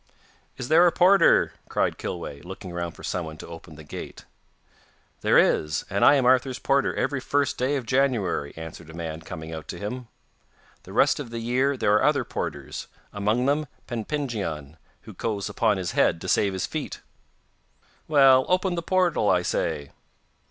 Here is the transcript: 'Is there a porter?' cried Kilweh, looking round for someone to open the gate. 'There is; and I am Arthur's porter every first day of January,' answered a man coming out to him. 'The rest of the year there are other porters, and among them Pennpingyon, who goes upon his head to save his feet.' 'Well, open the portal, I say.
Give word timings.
'Is 0.57 0.67
there 0.67 0.87
a 0.87 0.91
porter?' 0.91 1.53
cried 1.69 1.99
Kilweh, 1.99 2.41
looking 2.43 2.71
round 2.73 2.95
for 2.95 3.03
someone 3.03 3.37
to 3.37 3.45
open 3.47 3.75
the 3.75 3.83
gate. 3.83 4.25
'There 5.19 5.37
is; 5.37 5.85
and 5.91 6.03
I 6.03 6.15
am 6.15 6.25
Arthur's 6.25 6.57
porter 6.57 6.95
every 6.95 7.19
first 7.19 7.55
day 7.55 7.75
of 7.75 7.85
January,' 7.85 8.51
answered 8.57 8.89
a 8.89 8.95
man 8.95 9.21
coming 9.21 9.53
out 9.53 9.67
to 9.67 9.77
him. 9.77 10.07
'The 10.81 10.91
rest 10.93 11.19
of 11.19 11.29
the 11.29 11.37
year 11.37 11.77
there 11.77 11.93
are 11.93 12.03
other 12.03 12.23
porters, 12.23 12.87
and 13.13 13.17
among 13.19 13.45
them 13.45 13.67
Pennpingyon, 13.85 14.77
who 15.01 15.13
goes 15.13 15.49
upon 15.49 15.77
his 15.77 15.91
head 15.91 16.19
to 16.21 16.27
save 16.27 16.53
his 16.53 16.65
feet.' 16.65 17.01
'Well, 18.07 18.45
open 18.49 18.73
the 18.73 18.81
portal, 18.81 19.29
I 19.29 19.43
say. 19.43 19.91